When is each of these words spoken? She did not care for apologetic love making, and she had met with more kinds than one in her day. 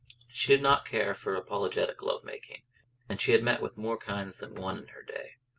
She 0.31 0.51
did 0.51 0.63
not 0.63 0.87
care 0.87 1.13
for 1.13 1.35
apologetic 1.35 2.01
love 2.01 2.23
making, 2.23 2.63
and 3.07 3.21
she 3.21 3.33
had 3.33 3.43
met 3.43 3.61
with 3.61 3.77
more 3.77 3.97
kinds 3.99 4.39
than 4.39 4.55
one 4.55 4.79
in 4.79 4.87
her 4.87 5.03
day. 5.03 5.35